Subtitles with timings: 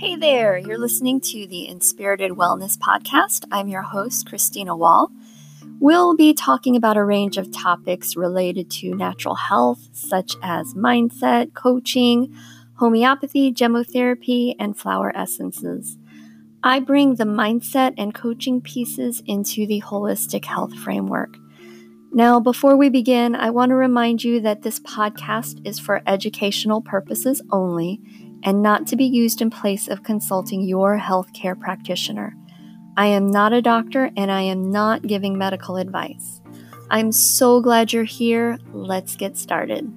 [0.00, 3.44] Hey there, you're listening to the Inspirited Wellness Podcast.
[3.52, 5.12] I'm your host, Christina Wall.
[5.80, 11.52] We'll be talking about a range of topics related to natural health, such as mindset,
[11.52, 12.34] coaching,
[12.76, 15.98] homeopathy, gemmotherapy, and flower essences.
[16.62, 21.36] I bring the mindset and coaching pieces into the holistic health framework.
[22.10, 26.80] Now, before we begin, I want to remind you that this podcast is for educational
[26.80, 28.00] purposes only
[28.42, 32.34] and not to be used in place of consulting your healthcare practitioner.
[32.96, 36.40] I am not a doctor and I am not giving medical advice.
[36.90, 38.58] I'm so glad you're here.
[38.72, 39.92] Let's get started.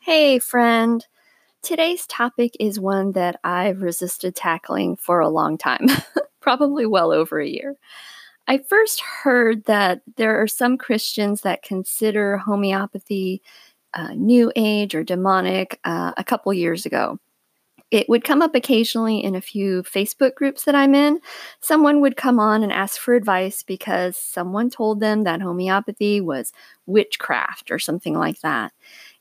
[0.00, 1.06] Hey, friend.
[1.62, 5.86] Today's topic is one that I've resisted tackling for a long time,
[6.50, 7.76] probably well over a year.
[8.48, 13.40] I first heard that there are some Christians that consider homeopathy
[13.94, 17.20] uh, new age or demonic uh, a couple years ago.
[17.92, 21.20] It would come up occasionally in a few Facebook groups that I'm in.
[21.60, 26.52] Someone would come on and ask for advice because someone told them that homeopathy was
[26.86, 28.72] witchcraft or something like that.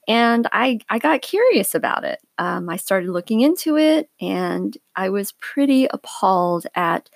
[0.09, 2.19] And I, I got curious about it.
[2.39, 7.11] Um, I started looking into it, and I was pretty appalled at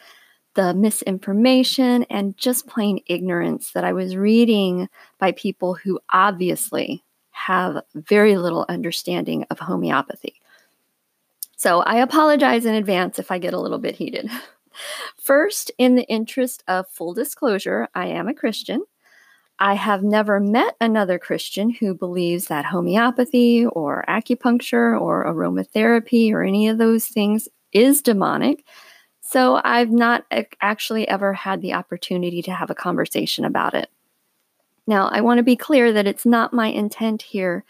[0.54, 7.82] the misinformation and just plain ignorance that I was reading by people who obviously have
[7.96, 10.40] very little understanding of homeopathy.
[11.58, 14.30] So I apologize in advance if I get a little bit heated.
[15.18, 18.84] First, in the interest of full disclosure, I am a Christian.
[19.64, 26.44] I have never met another Christian who believes that homeopathy or acupuncture or aromatherapy or
[26.44, 28.66] any of those things is demonic.
[29.22, 30.26] So I've not
[30.60, 33.88] actually ever had the opportunity to have a conversation about it.
[34.86, 37.64] Now, I want to be clear that it's not my intent here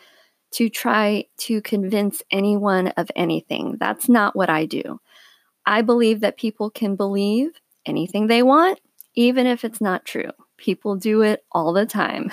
[0.54, 3.78] to try to convince anyone of anything.
[3.80, 5.00] That's not what I do.
[5.68, 7.52] I believe that people can believe
[7.86, 8.80] anything they want,
[9.14, 10.32] even if it's not true.
[10.64, 12.32] People do it all the time.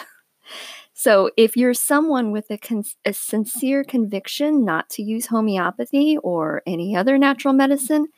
[0.93, 6.63] So, if you're someone with a, con- a, sincere conviction not to use homeopathy or
[6.67, 8.09] any other natural medicine,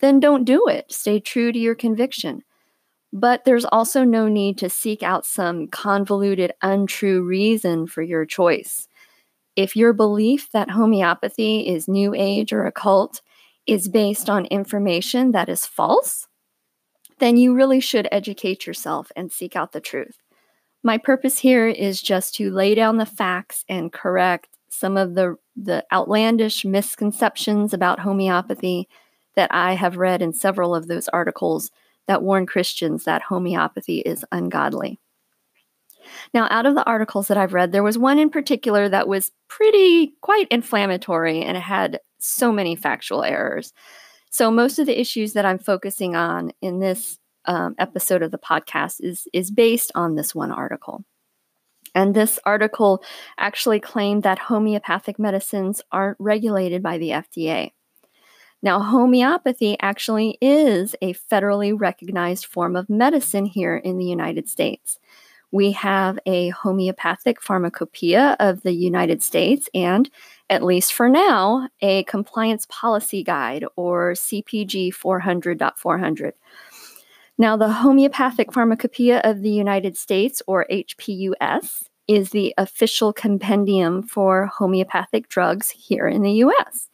[0.00, 0.92] then don't do it.
[0.92, 2.42] Stay true to your conviction.
[3.10, 8.86] But there's also no need to seek out some convoluted, untrue reason for your choice.
[9.56, 13.22] If your belief that homeopathy is new age or occult
[13.66, 16.25] is based on information that is false,
[17.18, 20.18] then you really should educate yourself and seek out the truth.
[20.82, 25.36] My purpose here is just to lay down the facts and correct some of the,
[25.56, 28.88] the outlandish misconceptions about homeopathy
[29.34, 31.70] that I have read in several of those articles
[32.06, 35.00] that warn Christians that homeopathy is ungodly.
[36.32, 39.32] Now, out of the articles that I've read, there was one in particular that was
[39.48, 43.72] pretty quite inflammatory and it had so many factual errors.
[44.36, 48.38] So most of the issues that I'm focusing on in this um, episode of the
[48.38, 51.06] podcast is is based on this one article.
[51.94, 53.02] And this article
[53.38, 57.70] actually claimed that homeopathic medicines aren't regulated by the FDA.
[58.62, 64.98] Now, homeopathy actually is a federally recognized form of medicine here in the United States.
[65.50, 70.10] We have a homeopathic pharmacopoeia of the United States and
[70.48, 76.32] at least for now, a compliance policy guide or CPG 400.400.
[77.38, 84.46] Now, the Homeopathic Pharmacopoeia of the United States, or HPUS, is the official compendium for
[84.46, 86.88] homeopathic drugs here in the US.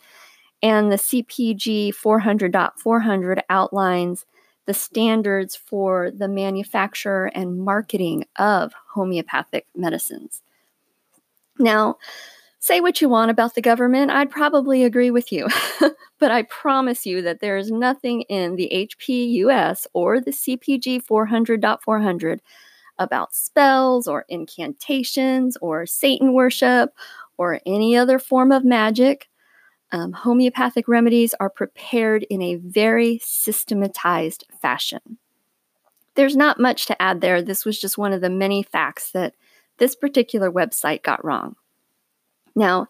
[0.63, 4.25] And the CPG 400.400 outlines
[4.67, 10.43] the standards for the manufacture and marketing of homeopathic medicines.
[11.59, 11.97] Now,
[12.63, 15.49] Say what you want about the government, I'd probably agree with you.
[16.21, 22.39] but I promise you that there is nothing in the HPUS or the CPG 400.400
[23.01, 26.91] about spells or incantations or Satan worship
[27.37, 29.29] or any other form of magic.
[29.91, 35.19] Um, homeopathic remedies are prepared in a very systematized fashion.
[36.15, 37.43] There's not much to add there.
[37.43, 39.35] This was just one of the many facts that
[39.79, 41.57] this particular website got wrong.
[42.55, 42.89] Now,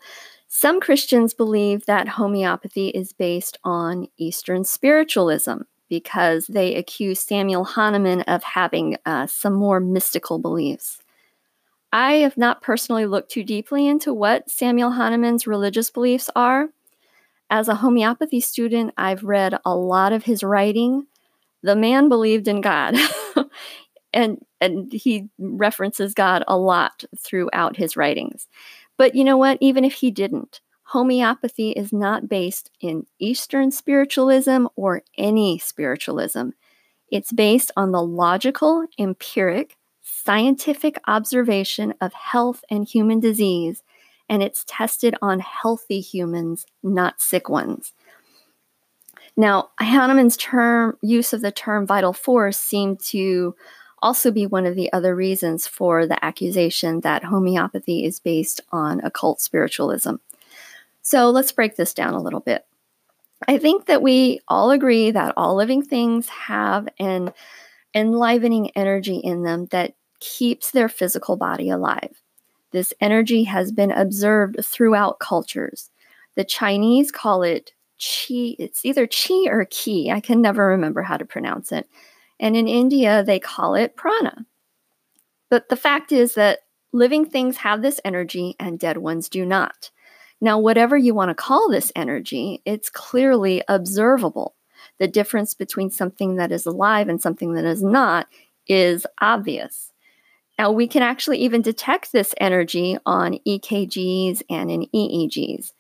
[0.48, 8.22] some Christians believe that homeopathy is based on Eastern spiritualism because they accuse Samuel Hahnemann
[8.22, 10.98] of having uh, some more mystical beliefs.
[11.92, 16.68] I have not personally looked too deeply into what Samuel Hahnemann's religious beliefs are.
[17.50, 21.06] As a homeopathy student, I've read a lot of his writing.
[21.62, 22.96] The man believed in God.
[24.12, 28.46] and and he references God a lot throughout his writings.
[28.96, 29.58] But you know what?
[29.60, 36.50] Even if he didn't, homeopathy is not based in Eastern spiritualism or any spiritualism.
[37.10, 43.82] It's based on the logical, empiric, scientific observation of health and human disease,
[44.28, 47.92] and it's tested on healthy humans, not sick ones.
[49.36, 53.54] Now, Hahnemann's term use of the term vital force seemed to
[54.02, 59.00] also be one of the other reasons for the accusation that homeopathy is based on
[59.00, 60.16] occult spiritualism.
[61.02, 62.66] So let's break this down a little bit.
[63.48, 67.32] I think that we all agree that all living things have an
[67.94, 72.22] enlivening energy in them that keeps their physical body alive.
[72.70, 75.90] This energy has been observed throughout cultures.
[76.36, 80.10] The Chinese call it chi, it's either chi or ki.
[80.10, 81.88] I can never remember how to pronounce it.
[82.42, 84.44] And in India, they call it prana.
[85.48, 86.58] But the fact is that
[86.92, 89.90] living things have this energy and dead ones do not.
[90.40, 94.56] Now, whatever you want to call this energy, it's clearly observable.
[94.98, 98.26] The difference between something that is alive and something that is not
[98.66, 99.92] is obvious.
[100.58, 105.72] Now, we can actually even detect this energy on EKGs and in EEGs.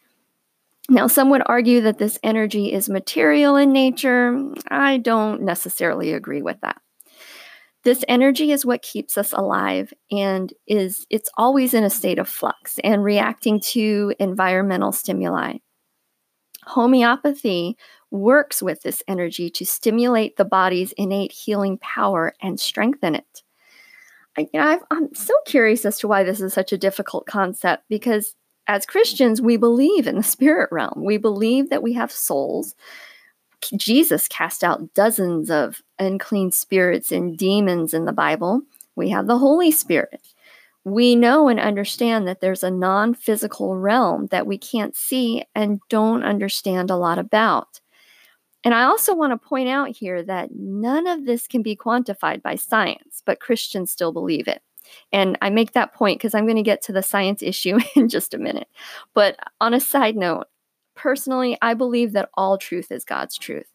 [0.88, 4.52] Now, some would argue that this energy is material in nature.
[4.68, 6.80] I don't necessarily agree with that.
[7.84, 12.28] This energy is what keeps us alive and is it's always in a state of
[12.28, 15.58] flux and reacting to environmental stimuli.
[16.64, 17.76] Homeopathy
[18.12, 23.42] works with this energy to stimulate the body's innate healing power and strengthen it.
[24.36, 28.34] I, am so curious as to why this is such a difficult concept because
[28.68, 31.02] as Christians, we believe in the spirit realm.
[31.04, 32.74] We believe that we have souls
[33.76, 38.62] Jesus cast out dozens of unclean spirits and demons in the Bible.
[38.96, 40.20] We have the Holy Spirit.
[40.84, 45.80] We know and understand that there's a non physical realm that we can't see and
[45.88, 47.80] don't understand a lot about.
[48.64, 52.42] And I also want to point out here that none of this can be quantified
[52.42, 54.62] by science, but Christians still believe it.
[55.12, 58.08] And I make that point because I'm going to get to the science issue in
[58.08, 58.68] just a minute.
[59.14, 60.46] But on a side note,
[60.94, 63.66] Personally, I believe that all truth is God's truth.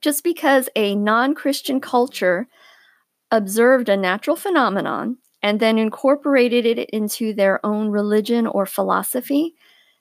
[0.00, 2.48] Just because a non Christian culture
[3.30, 9.54] observed a natural phenomenon and then incorporated it into their own religion or philosophy,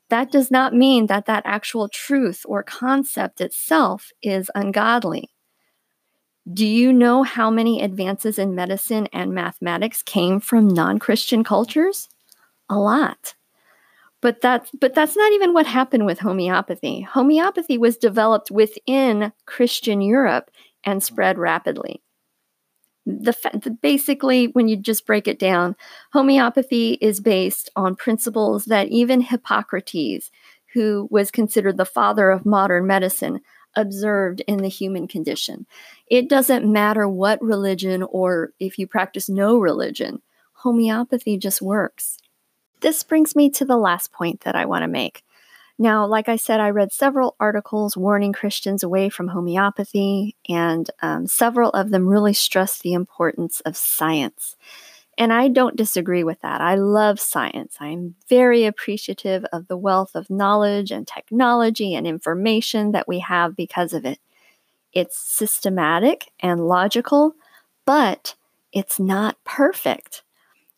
[0.09, 5.29] that does not mean that that actual truth or concept itself is ungodly.
[6.51, 12.07] Do you know how many advances in medicine and mathematics came from non Christian cultures?
[12.69, 13.33] A lot.
[14.21, 17.01] But that's but that's not even what happened with homeopathy.
[17.01, 20.51] Homeopathy was developed within Christian Europe
[20.83, 21.05] and hmm.
[21.05, 22.01] spread rapidly.
[23.07, 25.75] The, the, basically when you just break it down,
[26.11, 30.31] homeopathy is based on principles that even Hippocrates,
[30.73, 33.41] who was considered the father of modern medicine,
[33.75, 35.65] observed in the human condition.
[36.07, 40.21] It doesn't matter what religion or if you practice no religion,
[40.53, 42.17] homeopathy just works.
[42.81, 45.23] This brings me to the last point that I want to make.
[45.77, 51.27] Now, like I said, I read several articles warning Christians away from homeopathy, and um,
[51.27, 54.55] several of them really stress the importance of science.
[55.17, 56.59] And I don't disagree with that.
[56.59, 57.77] I love science.
[57.79, 63.55] I'm very appreciative of the wealth of knowledge and technology and information that we have
[63.55, 64.19] because of it.
[64.91, 67.35] It's systematic and logical,
[67.85, 68.35] but
[68.73, 70.23] it's not perfect.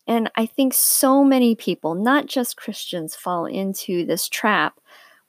[0.06, 4.80] And I think so many people, not just Christians, fall into this trap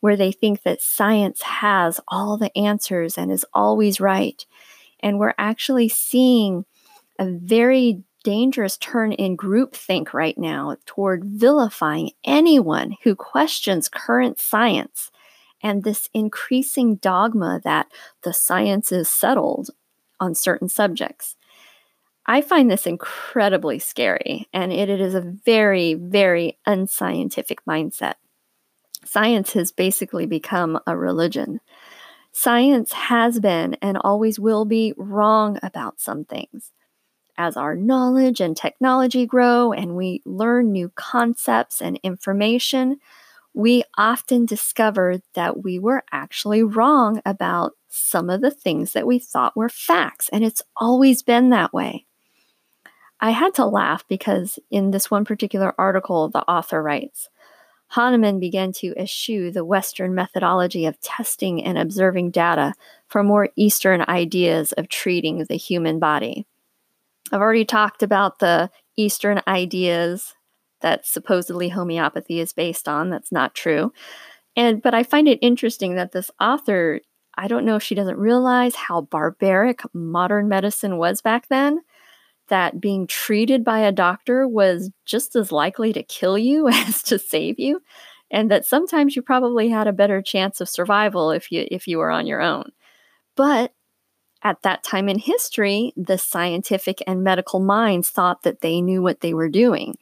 [0.00, 4.44] where they think that science has all the answers and is always right.
[5.00, 6.64] And we're actually seeing
[7.18, 15.10] a very dangerous turn in groupthink right now toward vilifying anyone who questions current science
[15.62, 17.88] and this increasing dogma that
[18.22, 19.70] the science is settled
[20.20, 21.36] on certain subjects.
[22.26, 28.14] I find this incredibly scary, and it, it is a very, very unscientific mindset.
[29.04, 31.60] Science has basically become a religion.
[32.32, 36.72] Science has been and always will be wrong about some things.
[37.40, 42.98] As our knowledge and technology grow and we learn new concepts and information,
[43.54, 49.20] we often discover that we were actually wrong about some of the things that we
[49.20, 50.28] thought were facts.
[50.32, 52.06] And it's always been that way.
[53.20, 57.28] I had to laugh because in this one particular article, the author writes
[57.86, 62.74] Hahnemann began to eschew the Western methodology of testing and observing data
[63.06, 66.44] for more Eastern ideas of treating the human body.
[67.32, 70.34] I've already talked about the Eastern ideas
[70.80, 73.10] that supposedly homeopathy is based on.
[73.10, 73.92] That's not true.
[74.56, 77.00] And but I find it interesting that this author,
[77.36, 81.80] I don't know if she doesn't realize how barbaric modern medicine was back then,
[82.48, 87.18] that being treated by a doctor was just as likely to kill you as to
[87.18, 87.80] save you,
[88.30, 91.98] and that sometimes you probably had a better chance of survival if you if you
[91.98, 92.70] were on your own.
[93.36, 93.72] But
[94.42, 99.20] at that time in history, the scientific and medical minds thought that they knew what
[99.20, 99.96] they were doing.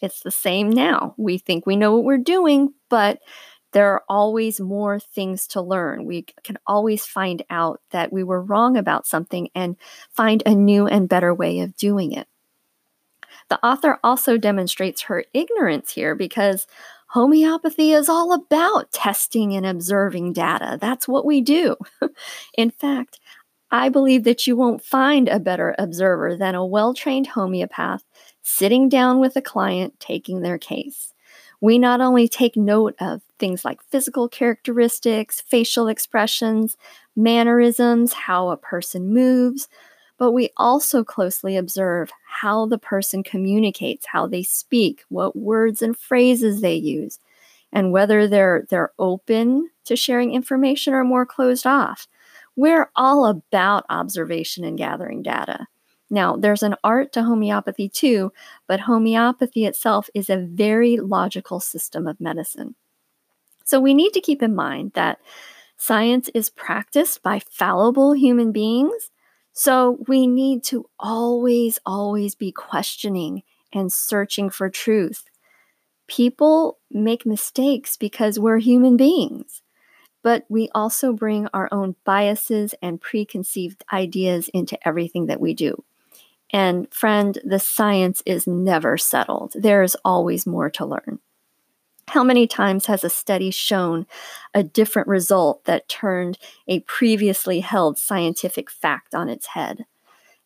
[0.00, 1.14] It's the same now.
[1.16, 3.20] We think we know what we're doing, but
[3.72, 6.04] there are always more things to learn.
[6.04, 9.76] We can always find out that we were wrong about something and
[10.10, 12.28] find a new and better way of doing it.
[13.48, 16.66] The author also demonstrates her ignorance here because
[17.12, 20.78] homeopathy is all about testing and observing data.
[20.80, 21.76] That's what we do.
[22.56, 23.20] In fact,
[23.70, 28.02] I believe that you won't find a better observer than a well trained homeopath
[28.40, 31.12] sitting down with a client taking their case.
[31.60, 36.78] We not only take note of things like physical characteristics, facial expressions,
[37.14, 39.68] mannerisms, how a person moves,
[40.22, 45.98] but we also closely observe how the person communicates, how they speak, what words and
[45.98, 47.18] phrases they use,
[47.72, 52.06] and whether they're they're open to sharing information or more closed off.
[52.54, 55.66] We're all about observation and gathering data.
[56.08, 58.32] Now, there's an art to homeopathy too,
[58.68, 62.76] but homeopathy itself is a very logical system of medicine.
[63.64, 65.18] So we need to keep in mind that
[65.78, 69.10] science is practiced by fallible human beings.
[69.52, 73.42] So we need to always, always be questioning
[73.72, 75.24] and searching for truth.
[76.08, 79.62] People make mistakes because we're human beings,
[80.22, 85.84] but we also bring our own biases and preconceived ideas into everything that we do.
[86.52, 89.52] And friend, the science is never settled.
[89.54, 91.18] There is always more to learn.
[92.08, 94.06] How many times has a study shown
[94.54, 99.86] a different result that turned a previously held scientific fact on its head?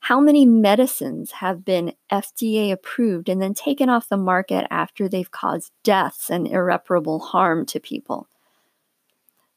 [0.00, 5.30] How many medicines have been FDA approved and then taken off the market after they've
[5.30, 8.28] caused deaths and irreparable harm to people?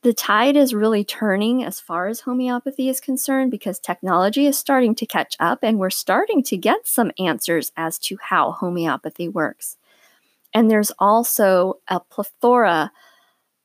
[0.02, 4.96] the tide is really turning as far as homeopathy is concerned because technology is starting
[4.96, 9.78] to catch up and we're starting to get some answers as to how homeopathy works.
[10.54, 12.92] And there's also a plethora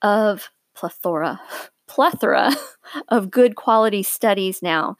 [0.02, 1.40] of plethora
[1.86, 2.50] plethora
[3.08, 4.96] of good quality studies now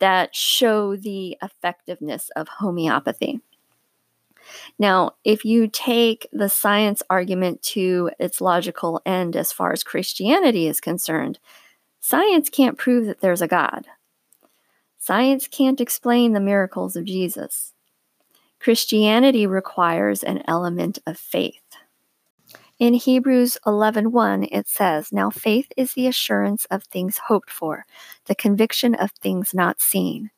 [0.00, 3.40] that show the effectiveness of homeopathy.
[4.78, 10.66] Now, if you take the science argument to its logical end as far as Christianity
[10.66, 11.38] is concerned,
[12.00, 13.86] science can't prove that there's a God.
[14.98, 17.73] Science can't explain the miracles of Jesus.
[18.64, 21.76] Christianity requires an element of faith.
[22.78, 27.84] In Hebrews 11:1 it says, "Now faith is the assurance of things hoped for,
[28.24, 30.30] the conviction of things not seen."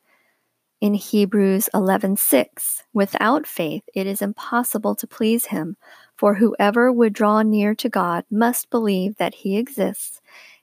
[0.80, 5.76] in Hebrews 11:6, without faith it is impossible to please him,
[6.16, 10.20] for whoever would draw near to God must believe that he exists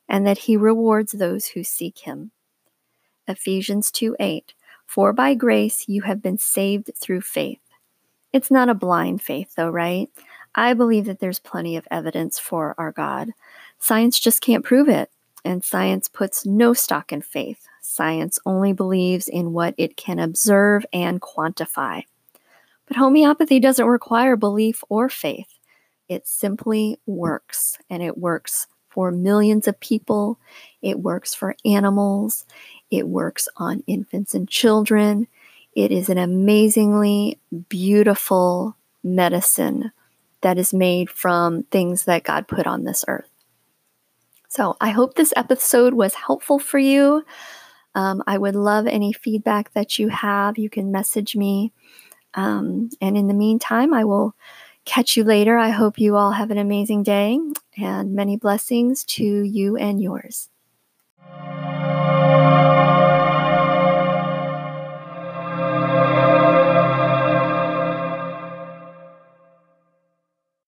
[0.09, 2.31] and that he rewards those who seek him.
[3.25, 4.53] Ephesians 2:8,
[4.93, 7.59] for by grace you have been saved through faith.
[8.31, 10.07] It's not a blind faith though, right?
[10.53, 13.31] I believe that there's plenty of evidence for our God.
[13.79, 15.09] Science just can't prove it,
[15.43, 17.65] and science puts no stock in faith.
[17.81, 22.03] Science only believes in what it can observe and quantify.
[22.85, 25.57] But homeopathy doesn't require belief or faith.
[26.07, 30.37] It simply works, and it works for millions of people.
[30.83, 32.45] It works for animals.
[32.93, 35.27] It works on infants and children.
[35.75, 39.91] It is an amazingly beautiful medicine
[40.41, 43.31] that is made from things that God put on this earth.
[44.47, 47.25] So I hope this episode was helpful for you.
[47.95, 50.59] Um, I would love any feedback that you have.
[50.59, 51.71] You can message me.
[52.35, 54.35] Um, and in the meantime, I will
[54.85, 55.57] catch you later.
[55.57, 57.39] I hope you all have an amazing day
[57.75, 60.49] and many blessings to you and yours.